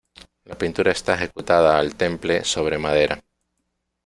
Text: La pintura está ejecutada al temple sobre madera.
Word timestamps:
La 0.45 0.55
pintura 0.57 0.89
está 0.91 1.13
ejecutada 1.13 1.77
al 1.77 1.93
temple 1.93 2.43
sobre 2.43 2.79
madera. 2.79 3.23